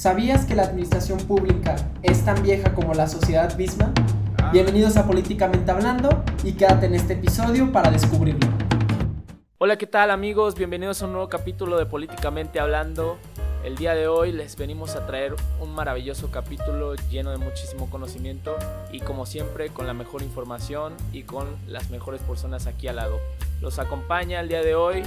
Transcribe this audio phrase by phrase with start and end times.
[0.00, 3.92] ¿Sabías que la administración pública es tan vieja como la sociedad misma?
[4.50, 8.48] Bienvenidos a Políticamente Hablando y quédate en este episodio para descubrirlo.
[9.58, 10.54] Hola, ¿qué tal amigos?
[10.54, 13.18] Bienvenidos a un nuevo capítulo de Políticamente Hablando.
[13.62, 18.56] El día de hoy les venimos a traer un maravilloso capítulo lleno de muchísimo conocimiento
[18.90, 23.18] y como siempre con la mejor información y con las mejores personas aquí al lado.
[23.60, 25.02] Los acompaña el día de hoy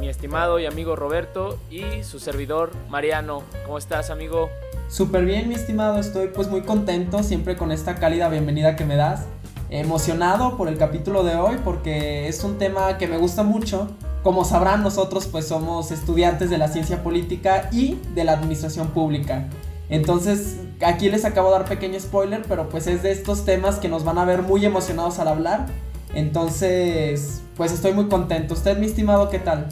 [0.00, 3.42] mi estimado y amigo Roberto y su servidor Mariano.
[3.64, 4.48] ¿Cómo estás, amigo?
[4.88, 5.98] Súper bien, mi estimado.
[5.98, 9.24] Estoy pues muy contento siempre con esta cálida bienvenida que me das.
[9.68, 13.88] Emocionado por el capítulo de hoy porque es un tema que me gusta mucho.
[14.22, 19.48] Como sabrán, nosotros pues somos estudiantes de la ciencia política y de la administración pública.
[19.88, 23.88] Entonces, aquí les acabo de dar pequeño spoiler, pero pues es de estos temas que
[23.88, 25.66] nos van a ver muy emocionados al hablar.
[26.14, 28.54] Entonces, pues estoy muy contento.
[28.54, 29.68] ¿Usted, mi estimado, qué tal?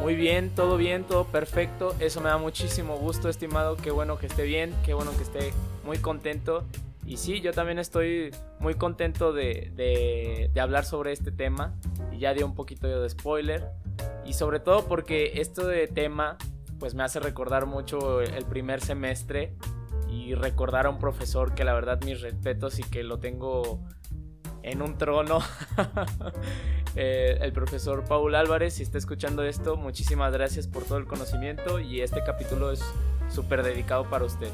[0.00, 1.94] Muy bien, todo bien, todo perfecto.
[2.00, 3.76] Eso me da muchísimo gusto, estimado.
[3.76, 5.52] Qué bueno que esté bien, qué bueno que esté
[5.84, 6.64] muy contento.
[7.06, 11.74] Y sí, yo también estoy muy contento de, de, hablar sobre este tema.
[12.12, 13.70] Y ya di un poquito de spoiler.
[14.24, 16.38] Y sobre todo porque esto de tema,
[16.78, 19.54] pues me hace recordar mucho el primer semestre.
[20.08, 23.80] Y recordar a un profesor que la verdad mis respetos y que lo tengo
[24.62, 25.40] en un trono.
[26.96, 31.80] Eh, el profesor Paul Álvarez, si está escuchando esto, muchísimas gracias por todo el conocimiento
[31.80, 32.80] y este capítulo es
[33.28, 34.48] súper dedicado para usted.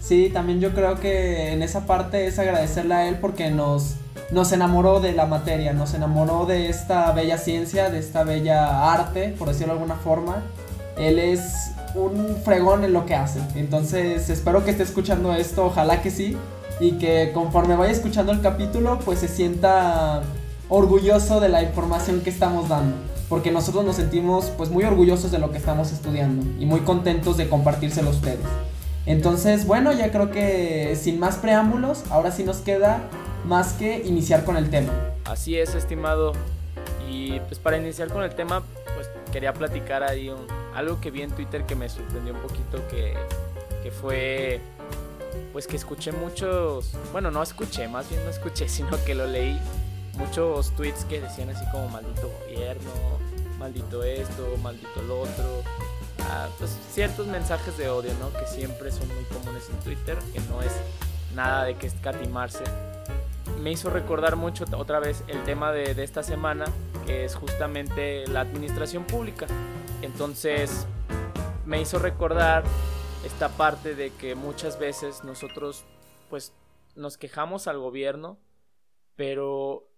[0.00, 3.96] Sí, también yo creo que en esa parte es agradecerle a él porque nos,
[4.30, 9.34] nos enamoró de la materia, nos enamoró de esta bella ciencia, de esta bella arte,
[9.38, 10.42] por decirlo de alguna forma.
[10.96, 13.40] Él es un fregón en lo que hace.
[13.56, 16.36] Entonces espero que esté escuchando esto, ojalá que sí
[16.80, 20.22] y que conforme vaya escuchando el capítulo pues se sienta
[20.74, 22.96] orgulloso de la información que estamos dando
[23.28, 27.36] porque nosotros nos sentimos pues muy orgullosos de lo que estamos estudiando y muy contentos
[27.36, 28.44] de compartírselo a ustedes.
[29.06, 33.00] Entonces, bueno, ya creo que sin más preámbulos, ahora sí nos queda
[33.46, 34.92] más que iniciar con el tema.
[35.24, 36.32] Así es, estimado.
[37.10, 38.62] Y pues para iniciar con el tema,
[38.94, 40.30] pues quería platicar ahí
[40.74, 43.14] algo que vi en Twitter que me sorprendió un poquito, que,
[43.82, 44.60] que fue
[45.52, 49.58] pues que escuché muchos, bueno, no escuché, más bien no escuché, sino que lo leí,
[50.16, 52.90] muchos tweets que decían así como maldito gobierno,
[53.58, 55.62] maldito esto, maldito lo otro.
[56.20, 58.32] Ah, pues ciertos mensajes de odio, ¿no?
[58.32, 60.72] Que siempre son muy comunes en Twitter, que no es
[61.34, 62.64] nada de que escatimarse.
[63.60, 66.64] Me hizo recordar mucho otra vez el tema de, de esta semana,
[67.06, 69.46] que es justamente la administración pública.
[70.02, 70.86] Entonces,
[71.66, 72.64] me hizo recordar
[73.24, 75.84] esta parte de que muchas veces nosotros
[76.28, 76.52] pues
[76.94, 78.38] nos quejamos al gobierno,
[79.16, 79.88] pero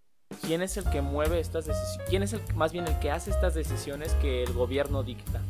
[0.47, 2.09] ¿quién es el que mueve estas decisiones?
[2.09, 5.41] ¿Quién es el, más bien el que hace estas decisiones que el gobierno dicta?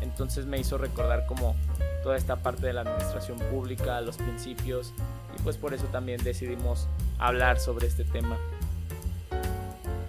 [0.00, 1.54] Entonces me hizo recordar como
[2.02, 4.92] toda esta parte de la administración pública, los principios,
[5.36, 8.38] y pues por eso también decidimos hablar sobre este tema.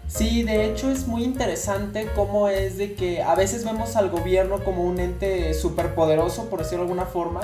[0.08, 4.64] Sí, de hecho es muy interesante cómo es de que a veces vemos al gobierno
[4.64, 7.42] como un ente superpoderoso, por decirlo de alguna forma,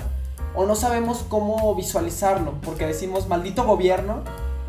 [0.55, 4.23] o no sabemos cómo visualizarlo, porque decimos, maldito gobierno,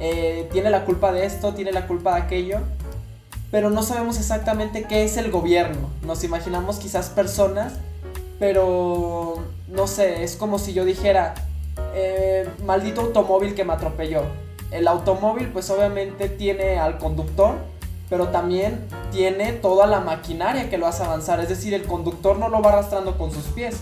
[0.07, 2.59] eh, tiene la culpa de esto, tiene la culpa de aquello,
[3.51, 5.89] pero no sabemos exactamente qué es el gobierno.
[6.03, 7.73] Nos imaginamos quizás personas,
[8.39, 11.33] pero no sé, es como si yo dijera,
[11.95, 14.25] eh, maldito automóvil que me atropelló.
[14.71, 17.55] El automóvil pues obviamente tiene al conductor,
[18.11, 21.41] pero también tiene toda la maquinaria que lo hace avanzar.
[21.41, 23.77] Es decir, el conductor no lo va arrastrando con sus pies.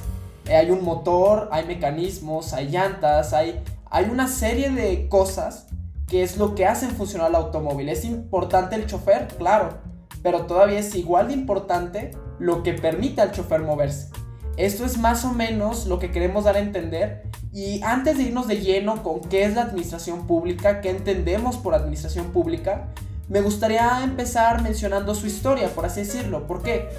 [0.47, 3.61] Eh, hay un motor, hay mecanismos, hay llantas, hay,
[3.91, 5.67] hay una serie de cosas
[6.13, 7.89] que es lo que hacen funcionar el automóvil.
[7.89, 9.29] ¿Es importante el chofer?
[9.39, 9.79] Claro,
[10.23, 14.11] pero todavía es igual de importante lo que permite al chofer moverse.
[14.59, 17.23] Esto es más o menos lo que queremos dar a entender.
[17.51, 21.75] Y antes de irnos de lleno con qué es la administración pública, qué entendemos por
[21.75, 22.89] administración pública,
[23.31, 26.47] me gustaría empezar mencionando su historia, por así decirlo.
[26.47, 26.91] ¿Por qué?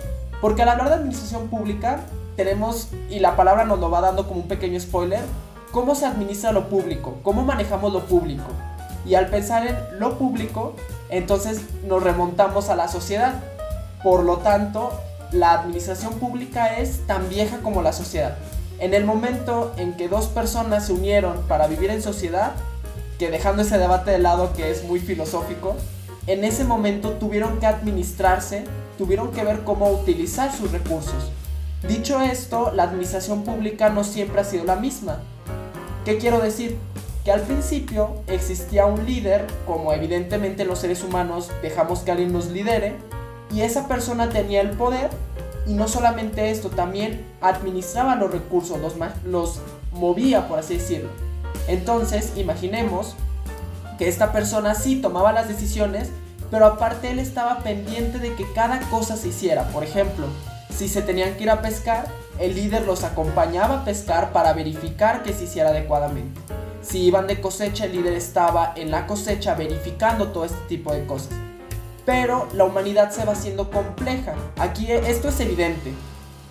[0.41, 1.99] Porque al hablar de administración pública,
[2.35, 5.21] tenemos, y la palabra nos lo va dando como un pequeño spoiler,
[5.71, 8.49] cómo se administra lo público, cómo manejamos lo público.
[9.05, 10.75] Y al pensar en lo público,
[11.09, 13.33] entonces nos remontamos a la sociedad.
[14.03, 14.91] Por lo tanto,
[15.31, 18.37] la administración pública es tan vieja como la sociedad.
[18.79, 22.53] En el momento en que dos personas se unieron para vivir en sociedad,
[23.19, 25.75] que dejando ese debate de lado que es muy filosófico,
[26.27, 28.63] en ese momento tuvieron que administrarse,
[28.97, 31.31] tuvieron que ver cómo utilizar sus recursos.
[31.87, 35.19] Dicho esto, la administración pública no siempre ha sido la misma.
[36.05, 36.77] ¿Qué quiero decir?
[37.23, 42.47] Que al principio existía un líder, como evidentemente los seres humanos dejamos que alguien nos
[42.47, 42.95] lidere,
[43.53, 45.09] y esa persona tenía el poder
[45.65, 49.59] y no solamente esto, también administraba los recursos, los, los
[49.93, 51.09] movía, por así decirlo.
[51.67, 53.15] Entonces, imaginemos
[53.97, 56.09] que esta persona sí tomaba las decisiones,
[56.51, 59.69] pero aparte él estaba pendiente de que cada cosa se hiciera.
[59.69, 60.25] Por ejemplo,
[60.75, 62.07] si se tenían que ir a pescar,
[62.39, 66.41] el líder los acompañaba a pescar para verificar que se hiciera adecuadamente.
[66.83, 71.05] Si iban de cosecha, el líder estaba en la cosecha verificando todo este tipo de
[71.05, 71.31] cosas.
[72.05, 74.35] Pero la humanidad se va haciendo compleja.
[74.57, 75.93] Aquí esto es evidente.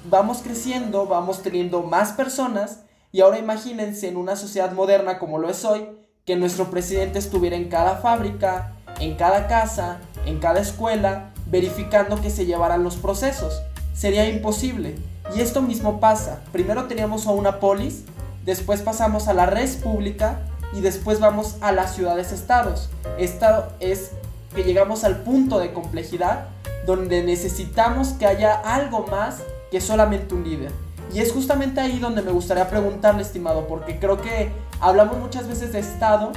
[0.08, 2.81] Vamos creciendo, vamos teniendo más personas
[3.12, 5.87] y ahora imagínense en una sociedad moderna como lo es hoy,
[6.25, 12.31] que nuestro presidente estuviera en cada fábrica, en cada casa, en cada escuela, verificando que
[12.31, 13.61] se llevaran los procesos.
[13.93, 14.94] Sería imposible.
[15.37, 16.40] Y esto mismo pasa.
[16.52, 18.05] Primero teníamos a una polis,
[18.44, 20.40] después pasamos a la red pública
[20.72, 22.90] y después vamos a las ciudades-estados.
[23.18, 24.12] Esto es
[24.54, 26.46] que llegamos al punto de complejidad
[26.86, 30.72] donde necesitamos que haya algo más que solamente un líder.
[31.12, 34.50] Y es justamente ahí donde me gustaría preguntarle, estimado, porque creo que
[34.80, 36.32] hablamos muchas veces de Estado,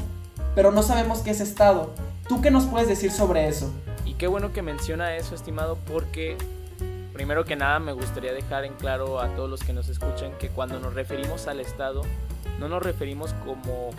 [0.54, 1.94] pero no sabemos qué es Estado.
[2.28, 3.72] ¿Tú qué nos puedes decir sobre eso?
[4.06, 6.38] Y qué bueno que menciona eso, estimado, porque
[7.16, 10.50] primero que nada me gustaría dejar en claro a todos los que nos escuchan que
[10.50, 12.02] cuando nos referimos al Estado,
[12.60, 13.92] no nos referimos como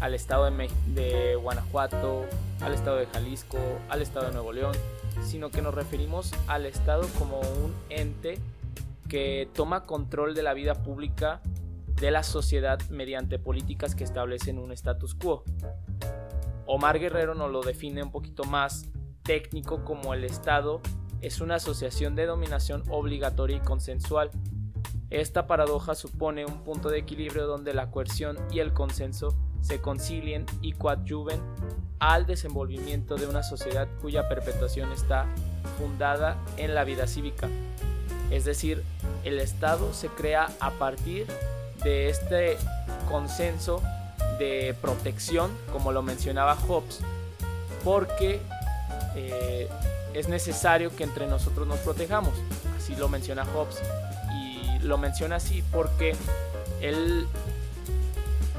[0.00, 0.50] al Estado
[0.88, 2.26] de, Guanajuato,
[2.60, 3.56] al Estado de Jalisco,
[3.88, 4.74] al Estado de Nuevo León,
[5.22, 8.38] sino que nos referimos al Estado como un ente
[9.08, 11.40] que toma control de la vida pública
[11.86, 15.44] de la sociedad mediante políticas que establecen un status quo.
[16.66, 18.84] Omar Guerrero nos lo define un poquito más
[19.22, 20.82] técnico como el Estado
[21.20, 24.30] es una asociación de dominación obligatoria y consensual.
[25.10, 30.46] Esta paradoja supone un punto de equilibrio donde la coerción y el consenso se concilien
[30.62, 31.40] y coadyuven
[31.98, 35.26] al desenvolvimiento de una sociedad cuya perpetuación está
[35.78, 37.48] fundada en la vida cívica.
[38.30, 38.82] Es decir,
[39.24, 41.26] el Estado se crea a partir
[41.82, 42.56] de este
[43.08, 43.82] consenso
[44.38, 47.00] de protección, como lo mencionaba Hobbes,
[47.84, 48.40] porque
[49.16, 49.68] eh,
[50.14, 52.34] es necesario que entre nosotros nos protejamos.
[52.76, 53.80] Así lo menciona Hobbes.
[54.34, 56.14] Y lo menciona así porque
[56.80, 57.26] él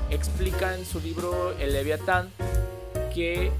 [0.10, 2.30] explica en su libro El Leviatán
[3.14, 3.52] que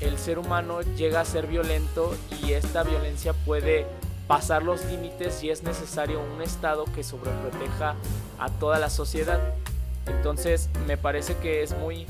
[0.00, 3.86] el ser humano llega a ser violento y esta violencia puede
[4.26, 7.94] pasar los límites y es necesario un Estado que sobreproteja
[8.38, 9.40] a toda la sociedad.
[10.06, 12.06] Entonces me parece que es muy,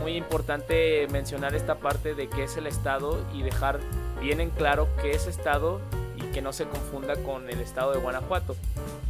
[0.00, 3.80] muy importante mencionar esta parte de qué es el Estado y dejar
[4.20, 5.80] bien en claro qué es Estado
[6.16, 8.54] y que no se confunda con el Estado de Guanajuato.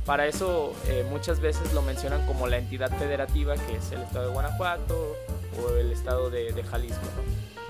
[0.07, 4.29] Para eso eh, muchas veces lo mencionan como la entidad federativa que es el Estado
[4.29, 5.17] de Guanajuato
[5.63, 7.01] o el Estado de, Jalisco.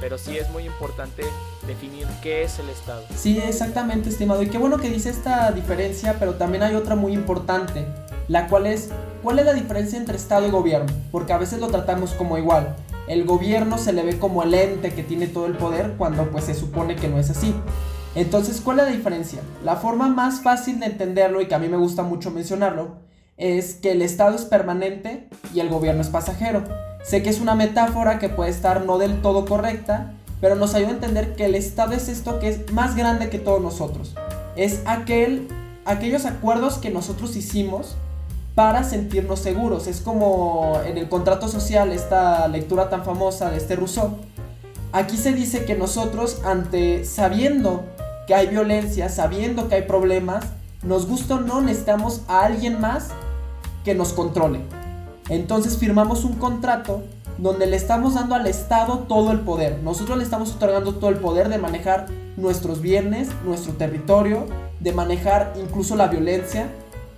[0.01, 1.25] Pero sí es muy importante
[1.67, 3.03] definir qué es el Estado.
[3.15, 4.43] Sí, exactamente, estimado.
[4.43, 7.87] Y qué bueno que dice esta diferencia, pero también hay otra muy importante,
[8.29, 8.91] la cual es,
[9.23, 10.91] ¿cuál es la diferencia entre Estado y gobierno?
[11.13, 12.75] Porque a veces lo tratamos como igual.
[13.11, 16.45] El gobierno se le ve como el ente que tiene todo el poder cuando pues
[16.45, 17.53] se supone que no es así.
[18.15, 19.41] Entonces, ¿cuál es la diferencia?
[19.65, 22.99] La forma más fácil de entenderlo y que a mí me gusta mucho mencionarlo
[23.37, 26.63] es que el Estado es permanente y el gobierno es pasajero.
[27.03, 30.91] Sé que es una metáfora que puede estar no del todo correcta, pero nos ayuda
[30.91, 34.15] a entender que el Estado es esto que es más grande que todos nosotros.
[34.55, 35.49] Es aquel,
[35.85, 37.97] aquellos acuerdos que nosotros hicimos
[38.61, 39.87] para sentirnos seguros.
[39.87, 44.19] Es como en el contrato social, esta lectura tan famosa de este Rousseau.
[44.93, 47.85] Aquí se dice que nosotros, ante sabiendo
[48.27, 50.45] que hay violencia, sabiendo que hay problemas,
[50.83, 53.09] nos gusta o no, necesitamos a alguien más
[53.83, 54.61] que nos controle.
[55.31, 57.03] Entonces firmamos un contrato
[57.39, 59.79] donde le estamos dando al Estado todo el poder.
[59.83, 64.45] Nosotros le estamos otorgando todo el poder de manejar nuestros bienes, nuestro territorio,
[64.81, 66.69] de manejar incluso la violencia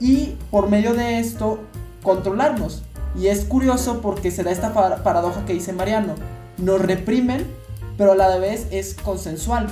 [0.03, 1.61] y por medio de esto
[2.03, 2.83] controlarnos.
[3.17, 6.17] Y es curioso porque se da esta paradoja que dice Mariano.
[6.59, 7.47] Nos reprimen,
[7.97, 9.69] pero a la vez es consensual.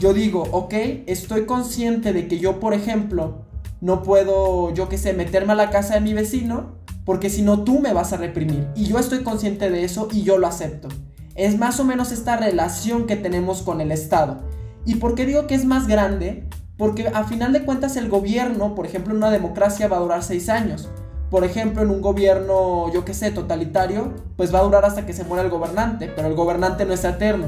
[0.00, 0.72] Yo digo, ok,
[1.06, 3.42] estoy consciente de que yo, por ejemplo,
[3.82, 7.62] no puedo, yo qué sé, meterme a la casa de mi vecino, porque si no
[7.64, 8.66] tú me vas a reprimir.
[8.74, 10.88] Y yo estoy consciente de eso y yo lo acepto.
[11.34, 14.40] Es más o menos esta relación que tenemos con el Estado.
[14.86, 16.48] ¿Y por qué digo que es más grande?
[16.76, 20.22] Porque a final de cuentas el gobierno, por ejemplo, en una democracia va a durar
[20.24, 20.88] seis años.
[21.30, 25.12] Por ejemplo, en un gobierno, yo qué sé, totalitario, pues va a durar hasta que
[25.12, 27.46] se muera el gobernante, pero el gobernante no es eterno.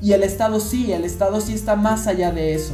[0.00, 2.72] Y el Estado sí, el Estado sí está más allá de eso.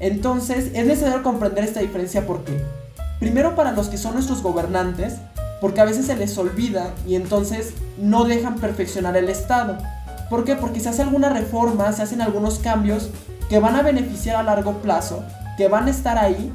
[0.00, 2.60] Entonces, es necesario comprender esta diferencia porque,
[3.20, 5.16] primero para los que son nuestros gobernantes,
[5.60, 9.78] porque a veces se les olvida y entonces no dejan perfeccionar el Estado.
[10.30, 10.56] ¿Por qué?
[10.56, 13.10] Porque se hace alguna reforma, se hacen algunos cambios
[13.48, 15.22] que van a beneficiar a largo plazo,
[15.56, 16.52] que van a estar ahí,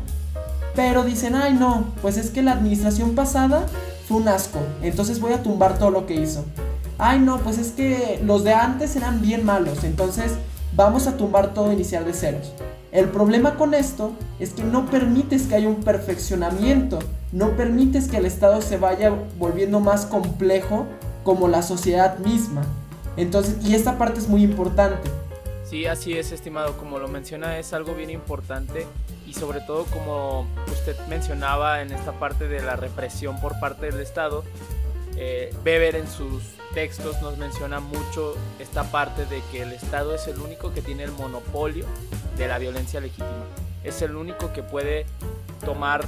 [0.76, 3.66] pero dicen, ay no, pues es que la administración pasada
[4.08, 6.46] fue un asco, entonces voy a tumbar todo lo que hizo.
[6.98, 10.34] Ay no, pues es que los de antes eran bien malos, entonces
[10.76, 12.54] vamos a tumbar todo e iniciar de ceros.
[12.92, 17.00] El problema con esto es que no permites que haya un perfeccionamiento,
[17.32, 20.88] no permites que el Estado se vaya volviendo más complejo
[21.24, 22.64] como la sociedad misma.
[23.16, 25.10] Entonces, y esta parte es muy importante.
[25.70, 26.76] Sí, así es, estimado.
[26.78, 28.88] Como lo menciona, es algo bien importante
[29.28, 34.00] y sobre todo como usted mencionaba en esta parte de la represión por parte del
[34.00, 34.44] Estado,
[35.16, 36.42] eh, Weber en sus
[36.74, 41.04] textos nos menciona mucho esta parte de que el Estado es el único que tiene
[41.04, 41.86] el monopolio
[42.36, 43.46] de la violencia legítima.
[43.84, 45.06] Es el único que puede
[45.64, 46.04] tomar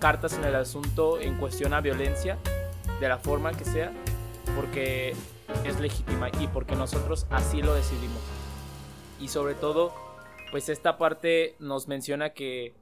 [0.00, 2.36] cartas en el asunto en cuestión a violencia,
[3.00, 3.90] de la forma que sea,
[4.54, 5.14] porque
[5.64, 8.41] es legítima y porque nosotros así lo decidimos.
[9.22, 9.92] Y sobre todo,
[10.50, 12.74] pues esta parte nos menciona que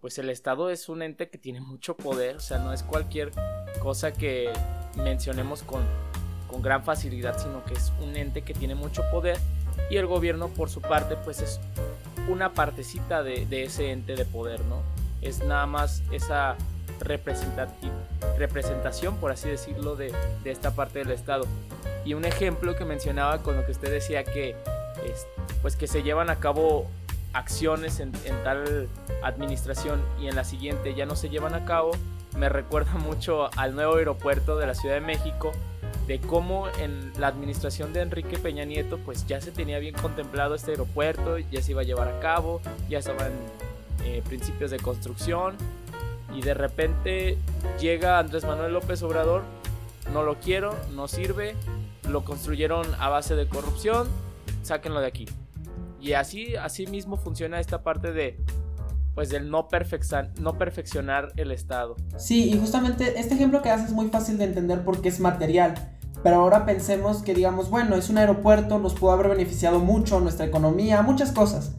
[0.00, 3.30] pues el Estado es un ente que tiene mucho poder, o sea, no es cualquier
[3.80, 4.52] cosa que
[4.96, 5.82] mencionemos con,
[6.50, 9.38] con gran facilidad, sino que es un ente que tiene mucho poder
[9.88, 11.60] y el gobierno por su parte pues es
[12.28, 14.82] una partecita de, ese ente de poder, ¿no?
[15.22, 16.56] Es nada más esa
[17.00, 21.46] representación, por así decirlo, de, de, esta parte del Estado.
[22.04, 24.56] Y un ejemplo que mencionaba con lo que usted decía que,
[25.62, 26.88] pues que se llevan a cabo
[27.32, 28.12] acciones en,
[28.44, 28.88] tal
[29.22, 31.90] administración y en la siguiente ya no se llevan a cabo,
[32.36, 35.52] me recuerda mucho al nuevo aeropuerto de la Ciudad de México,
[36.06, 40.54] de cómo en la administración de Enrique Peña Nieto pues ya se tenía bien contemplado
[40.54, 43.32] este aeropuerto, ya se iba a llevar a cabo, ya estaban
[44.04, 45.56] eh, principios de construcción
[46.34, 47.38] y de repente
[47.80, 49.42] llega Andrés Manuel López Obrador,
[50.12, 51.54] no lo quiero, no sirve,
[52.08, 54.08] lo construyeron a base de corrupción,
[54.64, 55.26] sáquenlo de aquí.
[56.00, 58.38] Y así, así mismo funciona esta parte de
[59.14, 59.68] pues del no,
[60.40, 61.96] no perfeccionar el Estado.
[62.16, 65.74] Sí, y justamente este ejemplo que haces es muy fácil de entender porque es material.
[66.22, 70.46] Pero ahora pensemos que digamos, bueno, es un aeropuerto, nos pudo haber beneficiado mucho, nuestra
[70.46, 71.72] economía, muchas cosas.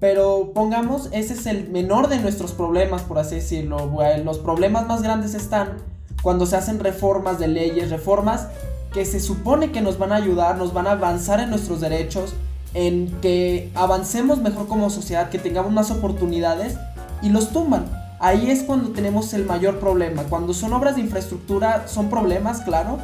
[0.00, 3.92] Pero pongamos, ese es el menor de nuestros problemas, por así decirlo.
[4.24, 5.76] Los problemas más grandes están
[6.22, 8.48] cuando se hacen reformas de leyes, reformas
[8.92, 12.34] que se supone que nos van a ayudar, nos van a avanzar en nuestros derechos,
[12.74, 16.76] en que avancemos mejor como sociedad, que tengamos más oportunidades
[17.22, 17.84] y los tumban.
[18.18, 20.22] Ahí es cuando tenemos el mayor problema.
[20.24, 22.98] Cuando son obras de infraestructura son problemas, claro,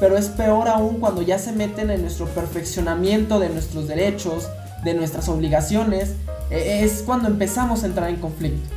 [0.00, 4.48] pero es peor aún cuando ya se meten en nuestro perfeccionamiento de nuestros derechos,
[4.84, 6.14] de nuestras obligaciones,
[6.50, 8.68] e, es cuando empezamos a entrar en conflicto.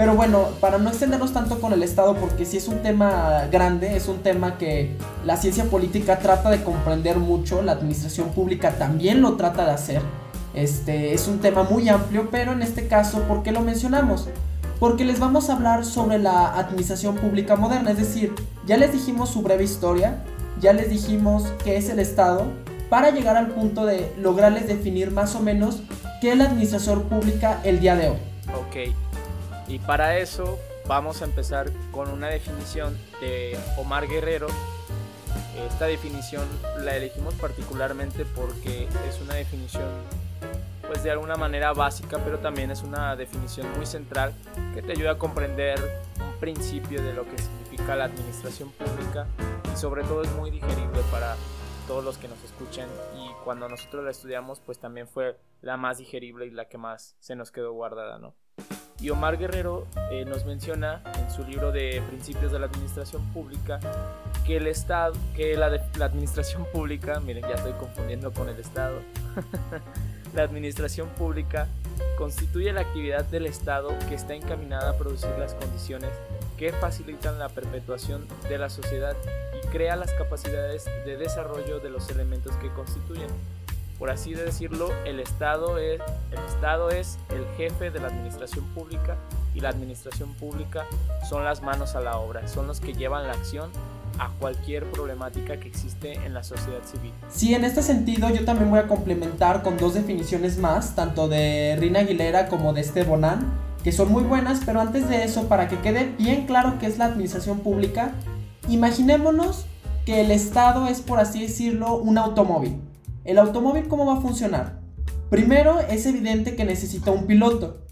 [0.00, 3.98] Pero bueno, para no extendernos tanto con el Estado, porque si es un tema grande,
[3.98, 9.20] es un tema que la ciencia política trata de comprender mucho, la administración pública también
[9.20, 10.00] lo trata de hacer.
[10.54, 14.26] Este es un tema muy amplio, pero en este caso, ¿por qué lo mencionamos?
[14.78, 18.32] Porque les vamos a hablar sobre la administración pública moderna, es decir,
[18.64, 20.24] ya les dijimos su breve historia,
[20.62, 22.46] ya les dijimos qué es el Estado,
[22.88, 25.82] para llegar al punto de lograrles definir más o menos
[26.22, 28.16] qué es la administración pública el día de hoy.
[28.54, 28.94] Ok,
[29.70, 30.58] y para eso
[30.88, 34.48] vamos a empezar con una definición de Omar Guerrero.
[35.68, 36.44] Esta definición
[36.80, 39.88] la elegimos particularmente porque es una definición
[40.88, 44.34] pues de alguna manera básica, pero también es una definición muy central
[44.74, 45.78] que te ayuda a comprender
[46.18, 49.28] un principio de lo que significa la administración pública
[49.72, 51.36] y sobre todo es muy digerible para
[51.86, 55.98] todos los que nos escuchen y cuando nosotros la estudiamos pues también fue la más
[55.98, 58.34] digerible y la que más se nos quedó guardada, ¿no?
[59.00, 63.80] Y Omar Guerrero eh, nos menciona en su libro de Principios de la Administración Pública
[64.46, 69.00] que el Estado, que la, la administración pública, miren ya estoy confundiendo con el Estado,
[70.34, 71.66] la administración pública
[72.18, 76.10] constituye la actividad del Estado que está encaminada a producir las condiciones
[76.58, 79.16] que facilitan la perpetuación de la sociedad
[79.56, 83.30] y crea las capacidades de desarrollo de los elementos que constituyen.
[84.00, 86.00] Por así decirlo, el Estado es
[86.32, 89.18] el, Estado es el jefe de la administración pública
[89.54, 90.86] y la administración pública
[91.28, 93.70] son las manos a la obra, son los que llevan la acción
[94.18, 97.12] a cualquier problemática que existe en la sociedad civil.
[97.28, 101.76] Sí, en este sentido yo también voy a complementar con dos definiciones más, tanto de
[101.78, 103.52] Rina Aguilera como de Este Bonan
[103.84, 106.96] que son muy buenas, pero antes de eso, para que quede bien claro qué es
[106.96, 108.12] la administración pública,
[108.68, 109.66] imaginémonos
[110.06, 112.78] que el Estado es, por así decirlo, un automóvil.
[113.24, 114.80] ¿El automóvil cómo va a funcionar?
[115.28, 117.84] Primero, es evidente que necesita un piloto.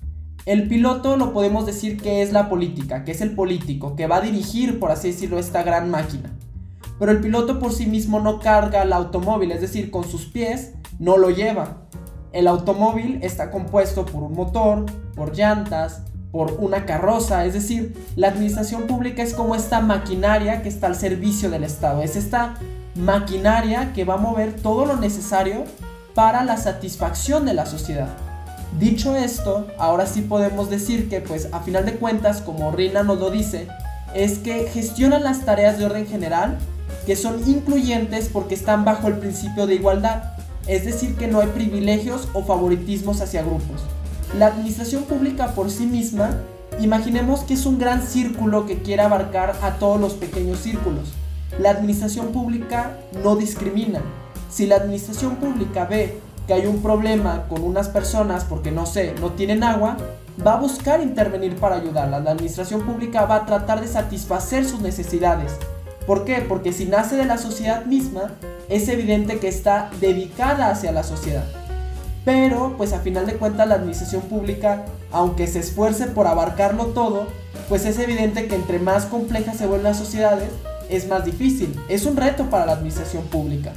[0.47, 4.17] El piloto lo podemos decir que es la política, que es el político, que va
[4.17, 6.31] a dirigir, por así decirlo, esta gran máquina.
[6.99, 10.73] Pero el piloto por sí mismo no carga el automóvil, es decir, con sus pies
[10.99, 11.83] no lo lleva.
[12.33, 18.29] El automóvil está compuesto por un motor, por llantas, por una carroza, es decir, la
[18.29, 22.57] administración pública es como esta maquinaria que está al servicio del Estado, es esta
[22.99, 25.65] maquinaria que va a mover todo lo necesario
[26.15, 28.09] para la satisfacción de la sociedad.
[28.79, 33.19] Dicho esto, ahora sí podemos decir que pues a final de cuentas, como Rina nos
[33.19, 33.69] lo dice,
[34.15, 36.59] es que gestionan las tareas de orden general
[37.07, 40.35] que son incluyentes porque están bajo el principio de igualdad,
[40.67, 43.81] es decir, que no hay privilegios o favoritismos hacia grupos.
[44.37, 46.43] La administración pública por sí misma,
[46.81, 51.09] imaginemos que es un gran círculo que quiere abarcar a todos los pequeños círculos.
[51.57, 54.01] La administración pública no discrimina.
[54.51, 59.15] Si la administración pública ve que hay un problema con unas personas porque no sé,
[59.21, 59.97] no tienen agua,
[60.47, 62.23] va a buscar intervenir para ayudarlas.
[62.23, 65.53] La administración pública va a tratar de satisfacer sus necesidades.
[66.07, 66.37] ¿Por qué?
[66.49, 68.33] Porque si nace de la sociedad misma,
[68.69, 71.45] es evidente que está dedicada hacia la sociedad.
[72.25, 77.27] Pero, pues a final de cuentas la administración pública, aunque se esfuerce por abarcarlo todo,
[77.69, 80.51] pues es evidente que entre más complejas se vuelven las sociedades,
[80.89, 81.75] es más difícil.
[81.89, 83.73] Es un reto para la administración pública.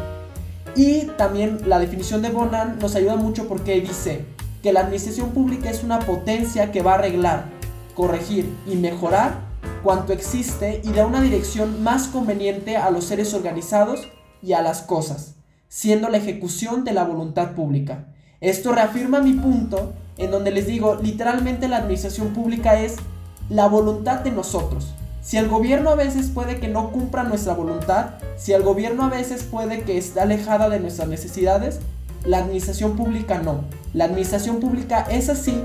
[0.75, 4.25] Y también la definición de Bonan nos ayuda mucho porque dice
[4.63, 7.45] que la administración pública es una potencia que va a arreglar,
[7.95, 9.51] corregir y mejorar
[9.83, 14.07] cuanto existe y da una dirección más conveniente a los seres organizados
[14.41, 15.35] y a las cosas,
[15.67, 18.05] siendo la ejecución de la voluntad pública.
[18.39, 22.97] Esto reafirma mi punto en donde les digo, literalmente la administración pública es
[23.49, 24.93] la voluntad de nosotros.
[25.21, 29.09] Si el gobierno a veces puede que no cumpla nuestra voluntad, si el gobierno a
[29.09, 31.79] veces puede que esté alejada de nuestras necesidades,
[32.25, 33.61] la administración pública no.
[33.93, 35.63] La administración pública es así,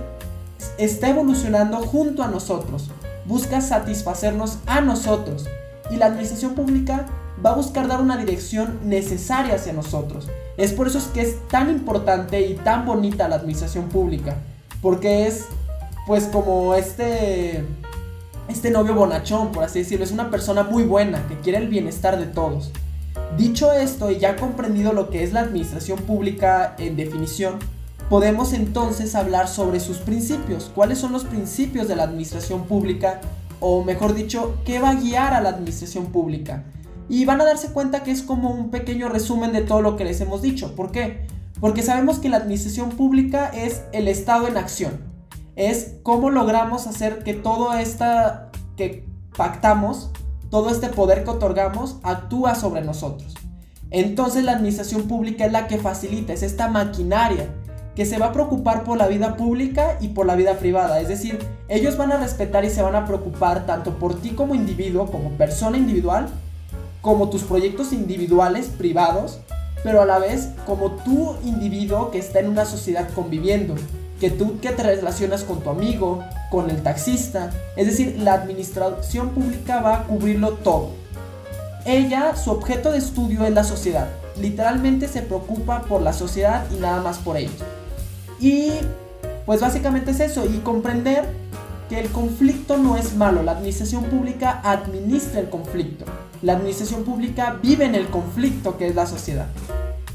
[0.76, 2.90] está evolucionando junto a nosotros,
[3.24, 5.46] busca satisfacernos a nosotros
[5.90, 7.06] y la administración pública
[7.44, 10.28] va a buscar dar una dirección necesaria hacia nosotros.
[10.56, 14.36] Es por eso es que es tan importante y tan bonita la administración pública,
[14.82, 15.46] porque es
[16.06, 17.64] pues como este
[18.48, 22.18] este novio bonachón, por así decirlo, es una persona muy buena que quiere el bienestar
[22.18, 22.70] de todos.
[23.36, 27.58] Dicho esto y ya comprendido lo que es la administración pública en definición,
[28.08, 30.70] podemos entonces hablar sobre sus principios.
[30.74, 33.20] ¿Cuáles son los principios de la administración pública?
[33.60, 36.64] O mejor dicho, ¿qué va a guiar a la administración pública?
[37.08, 40.04] Y van a darse cuenta que es como un pequeño resumen de todo lo que
[40.04, 40.74] les hemos dicho.
[40.74, 41.26] ¿Por qué?
[41.60, 45.05] Porque sabemos que la administración pública es el Estado en acción.
[45.56, 50.10] Es cómo logramos hacer que todo esta que pactamos,
[50.50, 53.34] todo este poder que otorgamos, actúa sobre nosotros.
[53.90, 57.48] Entonces la administración pública es la que facilita, es esta maquinaria
[57.94, 61.00] que se va a preocupar por la vida pública y por la vida privada.
[61.00, 61.38] Es decir,
[61.68, 65.30] ellos van a respetar y se van a preocupar tanto por ti como individuo, como
[65.30, 66.28] persona individual,
[67.00, 69.40] como tus proyectos individuales, privados,
[69.82, 73.76] pero a la vez como tu individuo que está en una sociedad conviviendo,
[74.20, 79.30] que tú que te relacionas con tu amigo, con el taxista, es decir, la administración
[79.30, 80.90] pública va a cubrirlo todo.
[81.84, 84.08] Ella, su objeto de estudio es la sociedad.
[84.40, 87.54] Literalmente se preocupa por la sociedad y nada más por ellos.
[88.40, 88.72] Y
[89.46, 91.24] pues básicamente es eso, y comprender
[91.88, 96.04] que el conflicto no es malo, la administración pública administra el conflicto,
[96.42, 99.46] la administración pública vive en el conflicto que es la sociedad.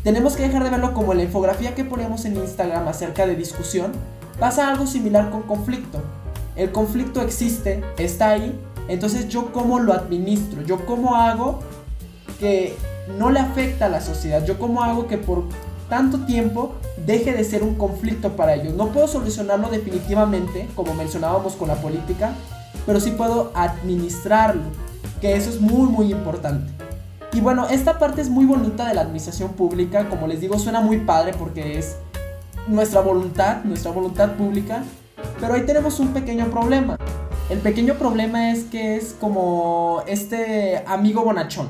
[0.04, 3.92] Tenemos que dejar de verlo como la infografía que ponemos en Instagram acerca de discusión,
[4.40, 6.00] pasa algo similar con conflicto.
[6.56, 11.60] El conflicto existe, está ahí, entonces yo cómo lo administro, yo cómo hago
[12.40, 12.76] que
[13.20, 15.44] no le afecta a la sociedad, yo cómo hago que por
[15.88, 16.74] tanto tiempo
[17.06, 18.74] deje de ser un conflicto para ellos.
[18.74, 22.32] No puedo solucionarlo definitivamente, como mencionábamos con la política,
[22.88, 24.64] pero sí puedo administrarlo,
[25.22, 26.81] que eso es muy muy importante.
[27.34, 30.82] Y bueno, esta parte es muy bonita de la administración pública, como les digo, suena
[30.82, 31.96] muy padre porque es
[32.68, 34.84] nuestra voluntad, nuestra voluntad pública,
[35.40, 36.98] pero ahí tenemos un pequeño problema.
[37.50, 41.70] El pequeño problema es que es como este amigo bonachón.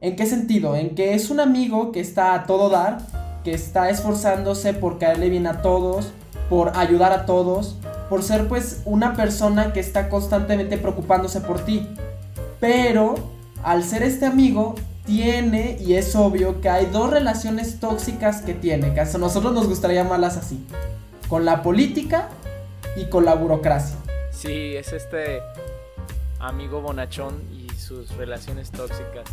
[0.00, 0.76] ¿En qué sentido?
[0.76, 2.98] En que es un amigo que está a todo dar,
[3.42, 6.12] que está esforzándose por caerle bien a todos,
[6.48, 7.76] por ayudar a todos,
[8.08, 11.88] por ser pues una persona que está constantemente preocupándose por ti.
[12.60, 13.33] Pero
[13.64, 14.74] al ser este amigo,
[15.06, 19.66] tiene, y es obvio, que hay dos relaciones tóxicas que tiene, que a nosotros nos
[19.68, 20.64] gustaría llamarlas así,
[21.28, 22.28] con la política
[22.96, 23.96] y con la burocracia.
[24.30, 25.40] Sí, es este
[26.38, 29.24] amigo bonachón y sus relaciones tóxicas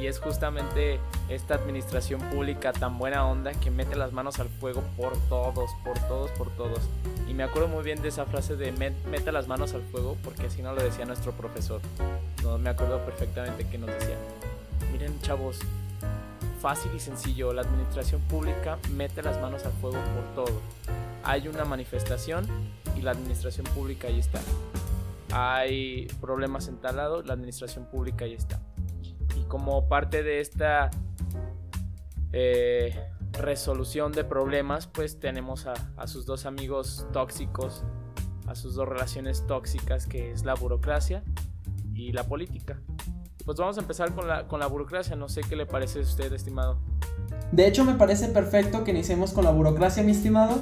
[0.00, 4.82] y es justamente esta administración pública tan buena onda que mete las manos al fuego
[4.96, 6.80] por todos, por todos, por todos.
[7.28, 10.46] Y me acuerdo muy bien de esa frase de mete las manos al fuego porque
[10.46, 11.80] así no lo decía nuestro profesor.
[12.42, 14.16] No me acuerdo perfectamente que nos decía.
[14.92, 15.58] Miren chavos,
[16.60, 20.60] fácil y sencillo, la administración pública mete las manos al fuego por todo.
[21.24, 22.46] Hay una manifestación,
[22.96, 24.40] y la administración pública ahí está.
[25.32, 28.60] Hay problemas en tal la administración pública ahí está.
[29.36, 30.90] Y como parte de esta
[32.32, 32.94] eh,
[33.32, 37.84] resolución de problemas, pues tenemos a, sus dos amigos tóxicos,
[38.46, 41.22] a sus dos relaciones tóxicas, que es la burocracia
[41.94, 42.80] y la política.
[43.44, 46.02] Pues vamos a empezar con la, con la burocracia, no sé qué le parece a
[46.02, 46.78] usted, estimado.
[47.52, 50.60] De hecho, me parece perfecto que iniciemos con la burocracia, mi estimado,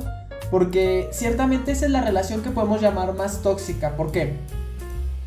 [0.50, 3.96] porque ciertamente esa es la relación que podemos llamar más tóxica.
[3.96, 4.36] ¿Por qué?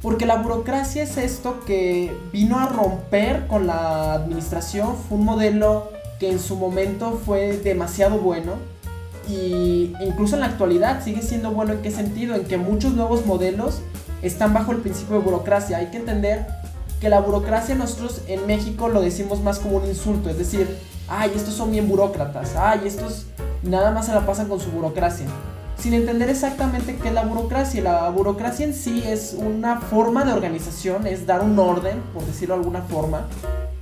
[0.07, 5.91] Porque la burocracia es esto que vino a romper con la administración, fue un modelo
[6.17, 8.53] que en su momento fue demasiado bueno
[9.27, 13.25] y incluso en la actualidad sigue siendo bueno en qué sentido, en que muchos nuevos
[13.25, 13.81] modelos
[14.21, 15.75] están bajo el principio de burocracia.
[15.75, 16.47] Hay que entender
[17.01, 20.73] que la burocracia nosotros en México lo decimos más como un insulto, es decir,
[21.09, 23.25] ay, estos son bien burócratas, ay, estos
[23.61, 25.27] nada más se la pasan con su burocracia.
[25.79, 27.83] Sin entender exactamente qué es la burocracia.
[27.83, 32.55] La burocracia en sí es una forma de organización, es dar un orden, por decirlo
[32.55, 33.27] de alguna forma,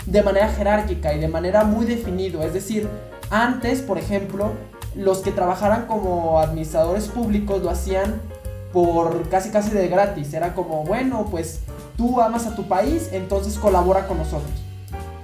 [0.06, 2.44] de manera jerárquica y de manera muy definido.
[2.44, 2.90] Es decir,
[3.30, 4.52] antes, por ejemplo,
[4.96, 8.22] los que trabajaran como administradores públicos lo hacían
[8.74, 10.34] por casi casi de gratis.
[10.34, 11.62] Era como, bueno, pues
[11.96, 14.65] tú amas a tu país, entonces colabora con nosotros.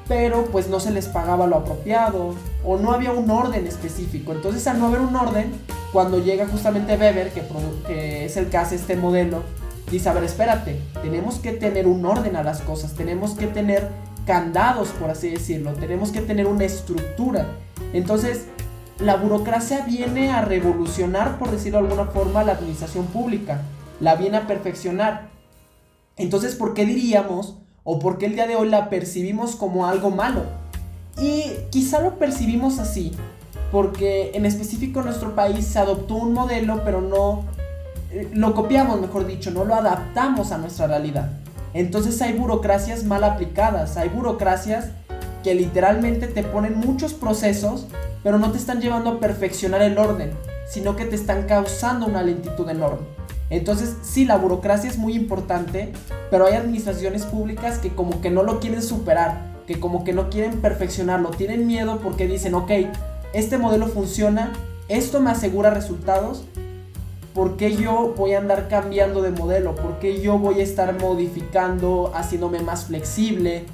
[0.08, 2.36] Pero pues no se les pagaba lo apropiado
[2.66, 4.34] o no había un orden específico.
[4.34, 5.52] Entonces al no haber un orden,
[5.94, 7.44] cuando llega justamente Weber, que,
[7.88, 9.44] que es el que hace este modelo,
[9.90, 13.90] dice, a ver, espérate, tenemos que tener un orden a las cosas, tenemos que tener
[14.26, 17.48] candados, por así decirlo, tenemos que tener una estructura.
[17.94, 18.46] Entonces,
[19.00, 23.62] la burocracia viene a revolucionar, por decirlo de alguna forma, la administración pública,
[24.00, 25.30] la viene a perfeccionar.
[26.18, 30.12] Entonces, ¿por qué diríamos o por qué el día de hoy la percibimos como algo
[30.12, 30.44] malo?
[31.18, 33.12] Y quizá lo percibimos así,
[33.72, 37.44] porque en específico en nuestro país se adoptó un modelo, pero no
[38.12, 41.32] eh, lo copiamos, mejor dicho, no lo adaptamos a nuestra realidad.
[41.74, 44.90] Entonces hay burocracias mal aplicadas, hay burocracias
[45.44, 47.88] que literalmente te ponen muchos procesos,
[48.24, 50.32] pero no te están llevando a perfeccionar el orden,
[50.70, 53.21] sino que te están causando una lentitud enorme.
[53.52, 55.92] Entonces, sí, la burocracia es muy importante,
[56.32, 60.30] pero hay administraciones públicas que como que no lo quieren superar, que como que no
[60.30, 62.72] quieren perfeccionarlo, tienen miedo porque dicen, ok,
[63.34, 64.54] este modelo funciona,
[64.88, 66.46] esto me asegura resultados,
[67.34, 69.76] ¿por qué yo voy a andar cambiando de modelo?
[69.76, 73.66] ¿Por qué yo voy a estar modificando, haciéndome más flexible?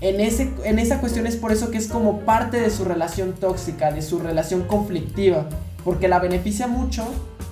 [0.00, 3.32] En, ese, en esa cuestión es por eso que es como parte de su relación
[3.32, 5.48] tóxica, de su relación conflictiva,
[5.84, 7.04] porque la beneficia mucho,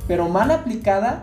[0.07, 1.20] pero mal aplicada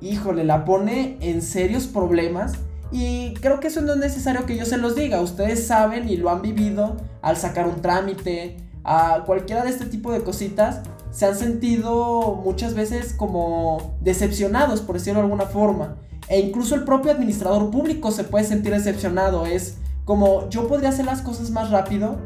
[0.00, 2.54] híjole, la pone en serios problemas.
[2.92, 5.20] Y creo que eso no es necesario que yo se los diga.
[5.20, 10.12] Ustedes saben y lo han vivido al sacar un trámite, a cualquiera de este tipo
[10.12, 10.80] de cositas.
[11.10, 15.96] Se han sentido muchas veces como decepcionados, por decirlo de alguna forma.
[16.28, 19.46] E incluso el propio administrador público se puede sentir decepcionado.
[19.46, 22.16] Es como yo podría hacer las cosas más rápido,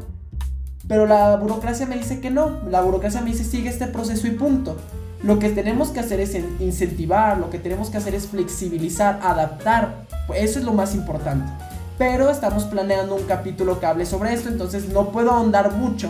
[0.87, 2.61] pero la burocracia me dice que no.
[2.69, 4.77] La burocracia me dice sigue este proceso y punto.
[5.23, 10.05] Lo que tenemos que hacer es incentivar, lo que tenemos que hacer es flexibilizar, adaptar.
[10.35, 11.51] Eso es lo más importante.
[11.99, 16.09] Pero estamos planeando un capítulo que hable sobre esto, entonces no puedo ahondar mucho.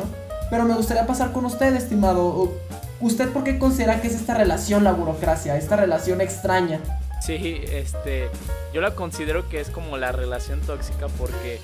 [0.49, 2.53] Pero me gustaría pasar con usted, estimado.
[3.01, 6.79] ¿Usted por qué considera que es esta relación la burocracia, esta relación extraña?
[7.21, 8.29] Sí, este,
[8.73, 11.59] yo la considero que es como la relación tóxica porque,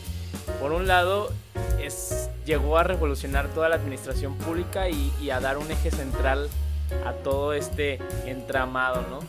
[0.60, 1.30] por un lado,
[1.82, 6.50] es, llegó a revolucionar toda la administración pública y, y a dar un eje central
[7.06, 9.20] a todo este entramado, ¿no?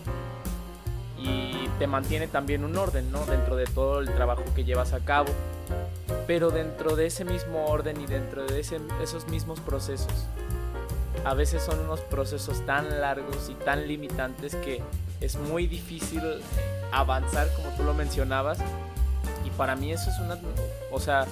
[1.18, 3.24] Y te mantiene también un orden, ¿no?
[3.26, 5.32] Dentro de todo el trabajo que llevas a cabo.
[6.26, 10.26] Pero dentro de ese mismo orden y dentro de esos mismos procesos,
[11.24, 14.82] a veces son unos procesos tan largos y tan limitantes que
[15.20, 16.22] es muy difícil
[16.92, 18.58] avanzar como tú lo mencionabas.
[19.44, 20.38] Y para mí eso es una...
[20.92, 21.26] O sea,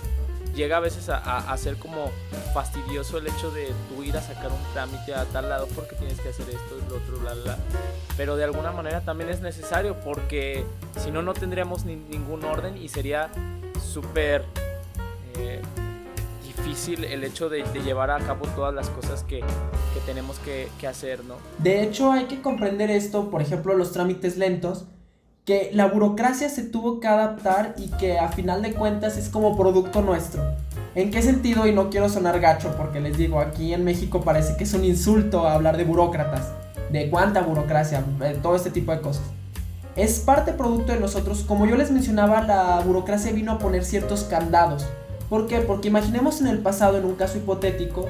[0.56, 2.10] llega a veces a, ser como
[2.52, 6.18] fastidioso el hecho de tú ir a sacar un trámite a tal lado porque tienes
[6.20, 7.58] que hacer esto y lo otro, bla, bla.
[8.16, 10.64] Pero de alguna manera también es necesario porque
[10.98, 13.30] si no, no tendríamos ningún orden y sería
[13.80, 14.44] súper
[15.38, 15.60] eh,
[16.42, 20.86] difícil el hecho de, llevar a cabo todas las cosas que, que tenemos que, que
[20.86, 21.36] hacer, ¿no?
[21.58, 24.86] De hecho, hay que comprender esto, por ejemplo, los trámites lentos
[25.46, 29.56] que la burocracia se tuvo que adaptar y que a final de cuentas es como
[29.56, 30.42] producto nuestro.
[30.96, 31.68] ¿En qué sentido?
[31.68, 34.85] Y no quiero sonar gacho porque les digo, aquí en México parece que es un
[34.85, 36.50] insulto hablar de burócratas,
[36.90, 38.04] de cuánta burocracia,
[38.42, 39.22] todo este tipo de cosas.
[39.94, 44.24] Es parte producto de nosotros, como yo les mencionaba, la burocracia vino a poner ciertos
[44.24, 44.85] candados.
[45.30, 45.61] ¿Por qué?
[45.61, 48.06] Porque imaginemos en el pasado, en un caso hipotético,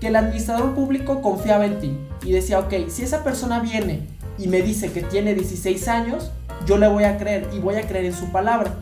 [0.00, 4.06] que el administrador público confiaba en ti y decía, ok, si esa persona viene
[4.38, 6.32] y me dice que tiene 16 años,
[6.66, 8.74] yo le voy a creer y voy a creer en su palabra.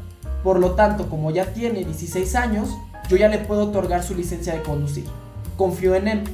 [0.43, 2.77] Por lo tanto, como ya tiene 16 años,
[3.09, 5.05] yo ya le puedo otorgar su licencia de conducir.
[5.57, 6.25] Confío en él.